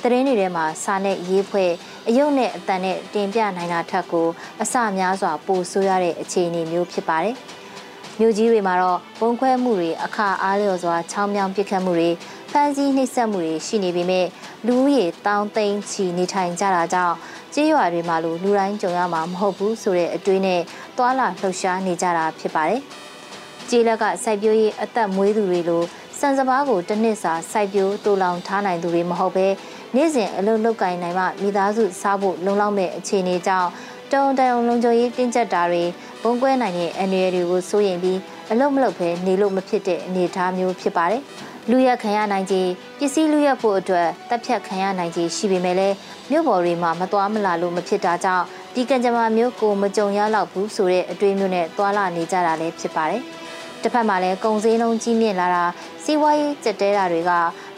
[0.01, 1.71] သတင်းတွေထဲမှာစာနဲ့ရေးဖွဲ့
[2.07, 4.27] အယုတ်နဲ့အတန်နဲ့တင်ပြနိုင်တာထက်ကို
[4.61, 7.35] အဆများစွာပိုဆိုးရတဲ့အခြေအနေမျိုးဖြစ်ပါတယ်။
[8.19, 12.09] မြို့ကြီးတွေမှာတော့ဘုံခွဲမှုတွေအခါအားလျော်စွာချောင်းမြောင်းပစ်ခတ်မှုတွေ
[12.51, 14.25] ဖမ်းဆီးနှိပ်စက်မှုတွေရှိနေပေမဲ့
[14.67, 17.15] လူဦးရေတောင်းသိန်းချီနေထိုင်ကြတာကြောင့်
[17.55, 20.61] ကြေးရွာတွေမှာလိုလူတိုင်းကြုံရမှာမဟုတ်ဘူးဆိုတဲ့အတွေးနဲ့
[20.97, 22.81] သွာလာလှုပ်ရှားနေကြတာဖြစ်ပါတယ်။
[23.69, 25.83] ကြေးလက်ကစိုက်ပျိုးရေးအသက်မွေးသူတွေလို
[26.19, 29.47] စံစဘာကိုတစ်နှစ်စာစိုက်ပျိုးတူလောင်ထားနိုင်သူတွေမဟုတ်ဘဲ
[29.95, 33.69] နေ့စဉ်အလုပ်လုပ်ကင်နိုင်မှမိသားစုစားဖို့လုံလောက်မဲ့အခြေအနေကြောင့်
[34.11, 35.83] တုံတန်လုံခြုံရေးတင်းကျပ်တာတွေ
[36.23, 38.19] ဘုံကွဲနိုင်တဲ့အနေအတွေကိုစိုးရင်ပြီး
[38.51, 41.21] အလုပ်မလုပ်ဘဲနေလို့မဖြစ်တဲ့အနေအထားမျိုးဖြစ်ပါတယ်။
[41.71, 45.95] လူရက်ခံရနိုင်ခြင်းပစ္စည်းလူရက်ဖို့အတွက်တပ်ဖြတ်ခံရနိုင်ခြင်းရှိပေမဲ့လည်း
[46.31, 53.21] မြို့ပေါ်တွေမှာမသွားမလာလို့မဖြစ်တာကြောင့်ဒီကံကြမ္မာမျိုးကိုမကြုံရတော့ဘူးဆိုတဲ့အတွေးမျိုးနဲ့သွာလာနေကြတာလည်းဖြစ်ပါတယ်။
[53.81, 55.63] တစ်ဖက်မှာလည်းကုံစင်းလုံးကြီးမြင့်လာတာ
[56.03, 57.31] စီးပွားရေးကြက်တဲတာတွေက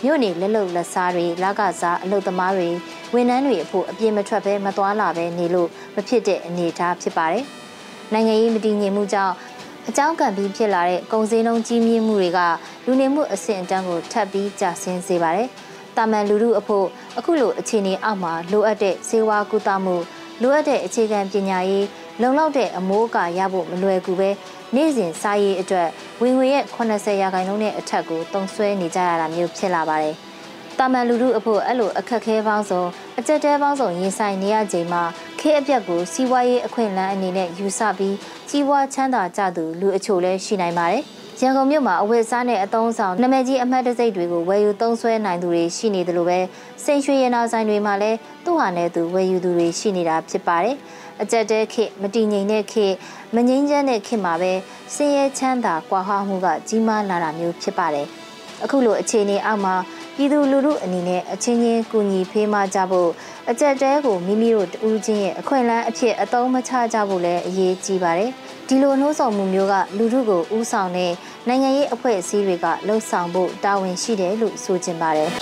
[0.04, 2.69] မြို့နေလက်လုံလက်စားတွေလကစားအလုပ်သမားတွေ
[3.13, 7.45] ဝန်ထမ်းတွေအဖို့အပြင်းမထွက်ဘဲမသွားလာဘဲနေလို့မဖြစ်တဲ့အနေအထားဖြစ်ပါတယ်။
[8.13, 9.34] နိုင်ငံရေးမတည်ငြိမ်မှုကြောင့်
[9.89, 12.39] အကြောင်းကံပြီးဖြစ်လာတဲ့ကုံစင်းလုံးကြီးမြင့်မှုတွေက
[12.86, 15.47] လူနေမှုအဆင့်အတန်းကိုထပ်ပြီးကျဆင်းစေပါတယ်။
[15.97, 16.86] တာမန်လူမှုအဖို့
[17.17, 19.95] အခုလိုအခြေအနေအောက်မှာလိုအပ်တဲ့စေဝါကုသမှု
[20.41, 21.86] လိုအပ်တဲ့အခြေခံပညာရေး
[22.21, 24.30] လုံလောက်တဲ့အမိုးအကာရဖို့မလွယ်ကူပဲ
[24.76, 25.89] နေ့စဉ်စားရေးအတွက်
[26.21, 30.17] ဝင်ငွေရဲ့80ရာခိုင်နှုန်းနဲ့အထက်ကိုတုံဆွဲနေကြရတာမျိုးဖြစ်လာပါတယ်။
[30.79, 32.83] တာမန်လူမှုအဖို့အဲ့လိုအခက်ခဲပေါင်းစုံ
[33.19, 35.03] အကြက်တဲပေါင်းစုံရင်ဆိုင်နေရချိန်မှာ
[35.39, 38.15] ခေအပြက်ကိုစီးပွားရေးအခွင့်အလမ်းအနေနဲ့ယူဆပြီး
[38.49, 41.03] ကြီးပွားချမ်းသာကြသူလူအချို့လည်းရှိနိုင်ပါတယ်။
[41.41, 46.39] ရန်ကုန်မြို့မှာအဝတ်စားနဲ့အသုံးဆောင်နာမည်ကြီးအမှတ်တံဆိပ်တွေကိုဝယ်ယူသုံးစွဲနိုင်သူတွေရှိနေတယ်လို့ပဲ
[46.83, 50.75] စိန်ရွှေရနာဆိုင်တွေမှာလည်းသူ့ဟာနဲ့သူဝယ်ယူသူတွေရှိနေတာဖြစ်ပါတယ်။
[51.21, 52.87] အကြက်တဲခေမတည်ငြိမ်တဲ့ခေ
[53.35, 54.53] မငြိမ်းချမ်းတဲ့ခေမှာပဲ
[54.93, 58.07] ဆင်းရဲချမ်းသာကွာဟမှုကကြီးမားလာတာမျိုးဖြစ်ပါတယ်။
[58.63, 59.75] အခုလိုအခြေအနေအောက်မှာ
[60.19, 63.10] ပြည်သူလူထုအနေနဲ့အချင်းချင်းကူညီဖေးမကြဖို့
[63.49, 68.32] အကြက်တဲကိုမိမိတို့တူးချင်းရဲ့အခွင့်အလမ်းအဖြစ်အသုံးမချကြဖို့လည်းအရေးကြီးပါတယ်။
[68.67, 71.12] ဒီလိုနှိုးဆော်မှုမျိုးကလူထုကိုဥဆောင်တဲ့
[71.47, 75.30] နိုင်ငံရေးအဖွဲ့အစည်းတွေကလှုံ့ဆော်ဖို့တာဝန်ရှိတယ်လို့ဆိုချင်ပါတယ်။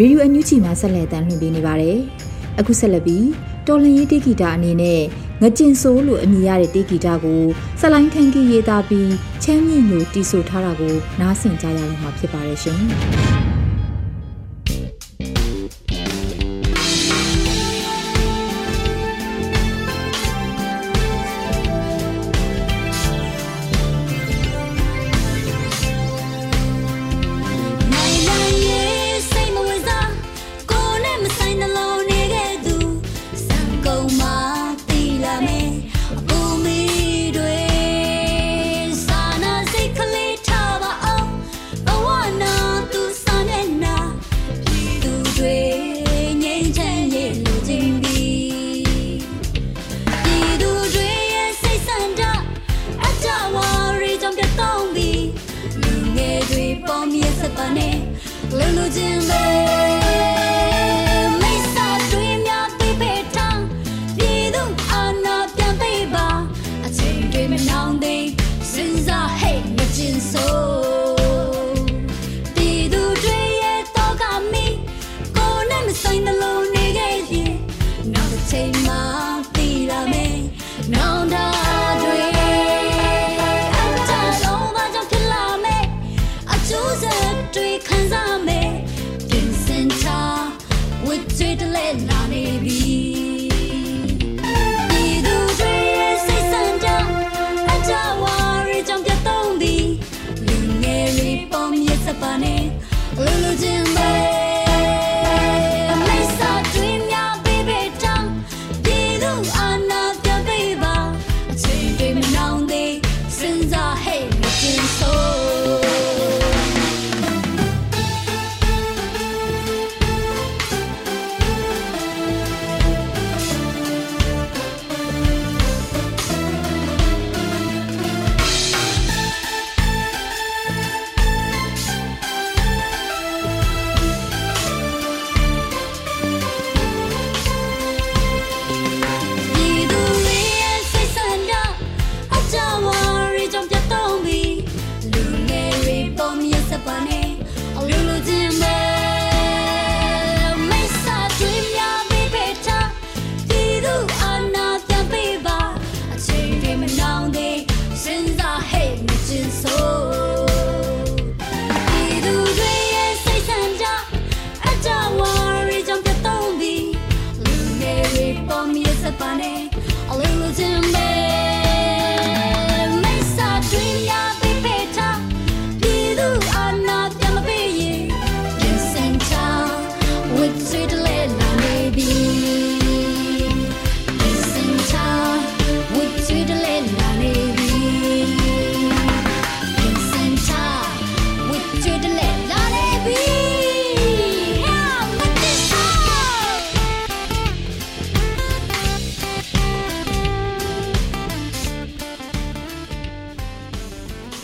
[0.00, 1.98] ရေဒီယိုအန်ယူဂျီမှာဆက်လက်တမ်းလွှင့်ပေးနေပါတယ်။
[2.58, 3.26] အခုဆက်လက်ပြီး
[3.66, 5.02] တော်လန်ရေးတေဂီတာအနေနဲ့
[5.42, 7.42] ငကျင်ဆိုးလို့အမည်ရတဲ့တေဂီတာကို
[7.80, 12.80] ဆလိုင်းထန်ကီရေးသားပြီးချမ်းမြင့်လို့တီးဆိုထားတာကိုနားဆင်ကြရတော့မှာဖြစ်ပါတယ်ရှင်။။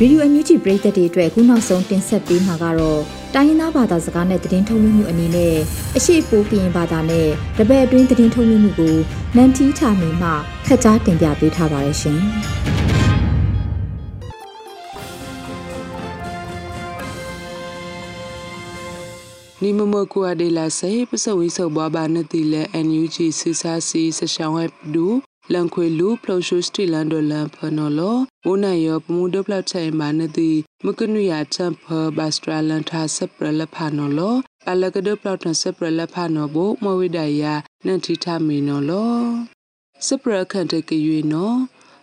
[0.04, 3.00] ရေဒီယိုအန်ယူဂျီပရိသတ်တွေအတွက်ခုနောက်ဆုံးတင်ဆက်ပေးမှာကတော့
[3.34, 5.54] တိုင်းရင်းသားဘာသာစကားနဲ့သတင်းထုတ်လွှင့်မှုအနေနဲ့
[5.96, 8.96] အရှိပိုးကရင်ဘာသာနဲ့တပည့်အတွင်းသတင်းထုတ်လွှင့်မှုကို
[9.36, 10.30] နန်တီထာမီမှ
[10.66, 12.20] ခက်ကြားတင်ပြပေးထားပါတယ်ရှင်။
[19.62, 24.64] နီမမကွာဒေလာဆေပစဝီဆောဘဘာနတိလဲ NUG စီစာစီဆရှောင်းဝဲ
[24.94, 25.06] ဒူ
[25.52, 30.50] လန်ခွေလူဖလောရှိုစတီလန်ဒိုလန်ဖနော်လောဝနိုင်ရပမှုဒပလတ်ချိုင်မာနတိ
[30.84, 31.84] မကနုယာချမ်ဖ
[32.16, 34.34] ဘတ်စထရလန်သာဆပရလဖာနော်လော
[34.66, 37.54] ပလကဒပလတ်ဆပရလဖာနော်ဘမဝိဒယာ
[37.86, 39.16] နန်တီထာမီနော်လော
[40.06, 41.58] စပရခန်တကရွေနော်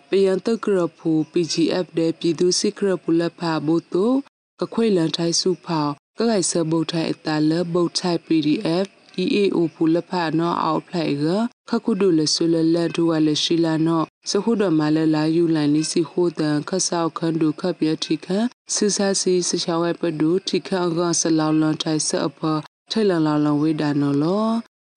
[0.10, 4.12] ပယံတကရဖူ PGF တဲ့ပြည်သူစစ်ခရပူလဖာဘို့တို
[4.60, 8.88] ကခွေလန်ထိုင်စုဖောကကိုက်ဆဘုတ်ထိုင်အတလဘုတ်ထိုင် PDF
[9.24, 11.26] EAO ဖူလဖာနော်အောက်ဖလိုက်က
[11.70, 18.28] ခခုဒုလဆူလလန်ဒူဝလရှိလာနော်စခုဒမလလာယူလန်နီစီခိုတန်ခဆောက်ခန်ဒုခပြတိခ
[18.74, 22.40] ဆူဆာစီစချောင်းဝဲပဒုတိခအကဆလောင်လွန်ထိုင်ဆအဖ
[22.92, 24.48] ထိုင်လန်လောင်လွန်ဝေဒါနော်လော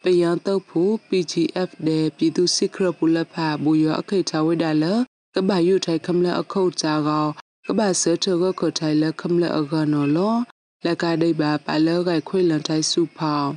[0.02, 4.84] ပယံတုတ်ဖူ PGF တဲ့ပြည်သူစစ်ခရပူလဖာဘူရအခိတ်ချဝေဒါလ
[5.34, 7.26] ကဘာယူထိုင်ခမလအခုတ်ကြကော
[7.66, 10.37] ကဘာဆထကခထိုင်လခမလအကနော်လော
[10.84, 13.50] လက်ကဒိဘာပါလောကခွေလန်ထိုင်စုဖောင်း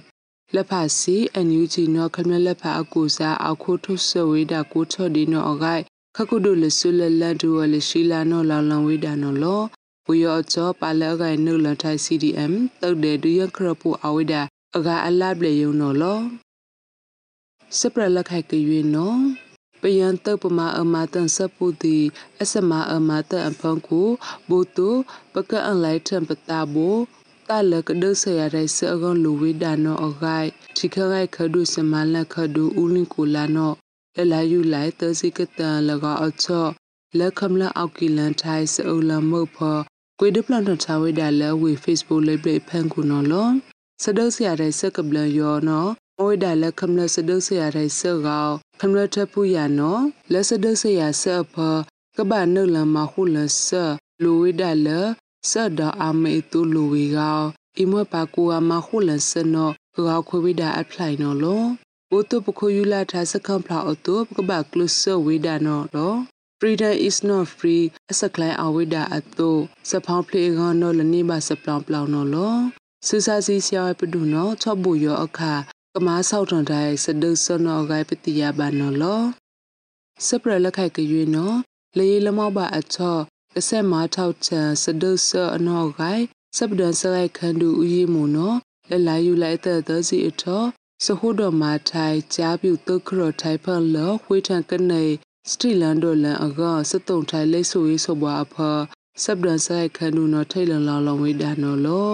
[0.55, 5.83] လက်ဖာစီအန်ယူဂျီနော်ခမလက်ဖာအကူစားအခုထုဆွေးတာကိုချော်ဒီနော်အဂိုက်
[6.15, 9.62] ခကုဒုလဆုလလန်ဒူဝလရှိလာနော်လောင်လောင်ဝေးတာနော်လော
[10.07, 14.41] ဝီယောချောပါလောကနုလထိုင် CDM တုတ်တဲ့ဒူရခရပူအဝိဒါ
[14.75, 16.19] အကအလပ်လေယုံနော်လော
[17.79, 19.19] စပရလက်ခိုက်ကရွေနော်
[19.81, 21.97] ပယံတပမာအမတန်စပူတီ
[22.41, 24.10] အစမအမတအဖန်ကို
[24.47, 24.89] ဘူတု
[25.33, 26.97] ပကအန်လိုက်ထံပတာဘော
[27.49, 33.73] တလကဒဆရရိုက်စအကောင်လူဝိဒါနောအဂိုက်ချိခရိုက်ခဒုစမလခဒုဦးလင်ကိုလာနော
[34.15, 36.71] လလာယူလိုက်တစီကတန်လကအချော့
[37.17, 39.81] လက်ခမလအောက်ကီလန်ထိုင်စအုလမုတ်ဖော်
[40.19, 43.49] ကွေဒပလန်ထချဝိဒါလဝေ Facebook လေးပြဖန်ကူနော်လော
[44.03, 51.55] စဒုဆရရိုက်စကပလယောနော်အဝိဒါလက်ခမလစဒုဆရရိုက်စကောခမလထပူရနော်လက်စဒုဆရဆအဖ
[52.17, 53.67] ကဘာနုလမခုလဆ
[54.21, 54.88] လူဝိဒါလ
[55.49, 57.41] ဆဒအမေတူလူဝီကော
[57.79, 61.63] အမပါကူအမခုလဆနောကောခွေဝိဒါအပလိုက်နော်လော
[62.12, 66.13] ဘုတုပခုယူလာထာစကံဖလာအတုပကဘာကလုဆဝိဒါနော်လော
[66.60, 69.49] Freedom is not free အစကလိုင်းအဝိဒါအတု
[69.89, 72.55] စဖောင်းဖလေကောနော်လနိပါစပလောင်ပလောင်နော်လော
[73.07, 75.53] စူစာစီဆရာပဒုနော်ချော့ဘူယောအခါ
[75.93, 79.21] ကမားဆောက်ထွန်တိုင်းစဒုစနောဂိုင်ပတိယဘာနော်လော
[80.27, 81.57] စပရလက်ခိုက်ကရွေနော်
[81.97, 83.21] လေလမောပါအချော့
[83.53, 86.23] ကဆက်မာထောက်ချန်စဒုစအနောဂိုင်
[86.57, 88.57] စပဒန်စရိုက်ခန္ဒူဥယီမုံနော်
[88.89, 90.63] လလာယူလိုက်တဲ့သစီအထော
[91.05, 95.03] စဟုတော်မာထိုင်ကြားပြူတုခရထိုင်ဖန်လောဝေထန်ကနေ
[95.49, 98.55] စတီလန်ဒိုလန်အကစတုံထိုင်လိဆူရေးဆိုပွားအဖ
[99.23, 102.13] စပဒန်ဆိုင်ခန္ဒူနော်ထိတ်လန်လောင်လောင်ဝေးဒါနော်လော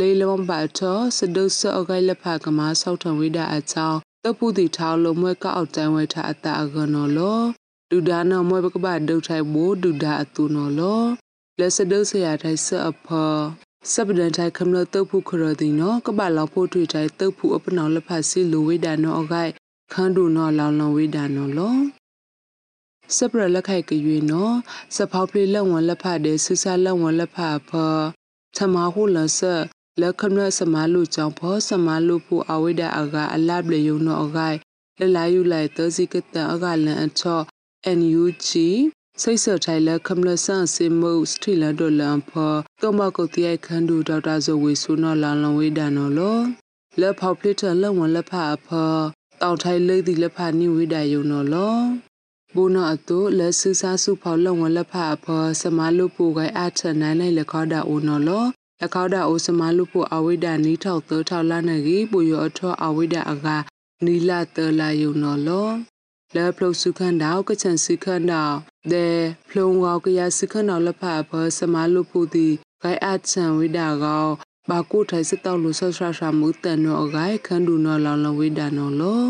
[0.00, 7.40] လေလုံးပါထောစဒုဆအဂိုင်လက်ဖကမာဆောက်ထံဝေးဒါအချောင်းတပုတိထောင်းလုံးမွဲကောက်တန်းဝဲထအတာအကနော်လော
[7.92, 11.02] ဒူဒါနော်မွဲပကပဒုတ်ထိုင်ဘိုးဒူဒါအတူနော်လော
[11.58, 13.08] လက်စဒုဆရာထိုင်ဆအဖ
[13.92, 19.50] စပဒန်ထိုင်ခမလတုတ်ဖုခရဒီနော်ကပလောင်ဖို့ထွေထိုင်တုတ်ဖုအပနောင်လက်ဖစီလိုဝေးဒါနော်အဂိုင်
[19.92, 21.76] ခန်းဒူနော်လောင်လောင်ဝေးဒါနော်လော
[23.16, 24.54] စပရလက်ခိုက်ကရွေနော်
[24.96, 27.92] စဖောက်ပြေလက်ဝန်လက်ဖတဲ့ဆူဆာလက်ဝန်လက်ဖဖော
[28.56, 29.40] သမာဟုလဆ
[30.00, 34.58] လက်ခမနစမလူကြောင့်ဖောစမလူဖို့အဝိဒအကအလပ်လေယုံနော်အဂိုင်
[34.98, 37.44] လလာယူလိုက်သစီကတအကလန်အချော့
[37.98, 38.48] NUG
[39.22, 46.38] စိတ်ဆထိုင်လက်ခမလဆန်စီမုတ်စထီလာဒေါ်လန်ဖောတောမကုတ်တိယခန္ဒူဒေါက်တာဇဝေဆုနော်လာလန်ဝေးဒါနော်လော
[47.00, 48.92] လက်ဖောက်ဖလစ်ထလက်ဝန်လက်ဖအဖော
[49.40, 51.76] တောင်ထိုင်လေးဒီလက်ဖနိဝေးဒါယုံနော်လော
[52.54, 58.44] ဘူနာအတုလက်ဆူဆာစုဖောက်လုံဝလက်ဖအဖောစမလုပူကိုင်အထနိုင်လိုက်လက်ခေါ်တာအိုနော်လော
[58.80, 63.46] လက်ခေါ်တာအိုစမလုပူအဝိဒနီးထောက်သောထောက်လာနေကြီးပူရအထောအဝိဒအက
[64.04, 65.68] နီလာတလာယုံနော်လော
[66.36, 68.56] လက်ဖလုစုခန်တောက်ကချန်စုခန်တောက်
[68.92, 69.16] တဲ့
[69.48, 72.48] ဖလုံဝေါကရစုခန်တော်လက်ဖအဖောစမလုပူတီ
[72.82, 74.26] ကိုင်အထံဝိဒကော
[74.68, 79.22] ဘာကိုထိုင်စတောက်လို့ဆဆရာမှုတန်နော်အဂိုင်ခန္ဒူနော်လောင်လဝိဒါနော်လော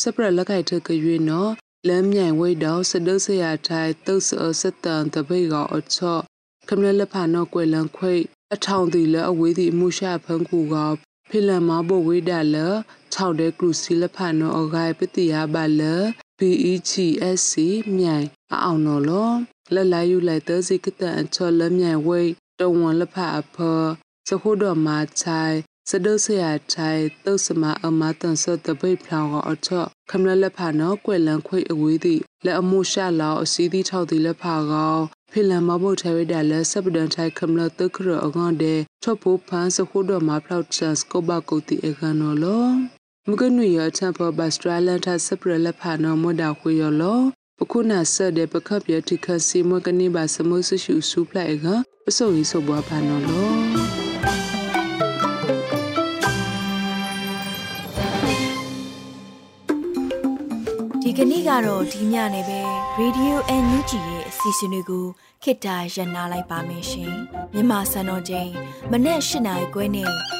[0.00, 1.50] စပရလက်ခိုက်ထကရွေးနော်
[1.88, 6.22] လမ်းမြိုင်ဝိတောစဒုဆရာထိုင်တုတ်ဆောစတန်တပိကောအချော့
[6.68, 8.14] ခမလလဖာနောကွယ်လန်ခွိ
[8.54, 10.74] အထောင်တီလအဝေးတီအမှုရှာဖန်ကူက
[11.28, 12.56] ဖိလန်မဘဝိဒါလ
[13.14, 15.82] 6တဲ့ကလူစီလဖာနောအဂိုင်ပတိယပါလ
[16.38, 17.52] PEGSC
[17.96, 18.26] မြိုင်
[18.64, 19.30] အောင်နော်လော
[19.74, 22.20] လလယူလိုက်သစီကတန်ချောလမြိုင်ဝိ
[22.58, 23.80] တဝန်လဖာအဖော
[24.28, 25.56] စခုတော်မှာချိုင်
[25.90, 34.96] စဒုဆရာချိုင်တုတ်စမအမတန်ဆတ်တပိတ်ဖောင်ကအချော့ခမလလက်ဖာနော်ကွယ်လန်ခွိအဝေးသည့်လက်အမှုရှာလောက်အစည်းသည့်ထောက်သည့်လက်ဖာကော
[35.32, 42.66] ဖိလန်မဘုတ်ထဲရတဲ့လက်စပဒန်ထိုင်ခမလတခရအငေါတဲ့ချော့ဖို့ဖန်စခုတော်မှာဖောက်ချန်စကိုဘကုတီအကန်နော်လော
[43.30, 47.20] မကနွေရချန်ဖောဘတ်စထရလန်ထစပရလက်ဖာနော်မွဒါခွေရလော
[47.58, 51.66] ပခုနာဆက်တဲ့ပခပ်ပြတိခစီမကနေပါစမဆရှုစုပလိုက်က
[52.04, 53.48] ပစုံရီဆိုဘွားဖာနော်လော
[61.18, 62.60] ကနေ့ကတော့ဒီညနေပဲ
[63.00, 65.06] Radio NUG ရဲ့အစီအစဉ်လေးကို
[65.42, 67.12] ခေတ္တရ延လိုက်ပါမယ်ရှင်
[67.52, 68.50] မြန်မာစံတော်ချိန်
[68.90, 70.37] မနေ့၈နိုင်ခွဲနဲ့ည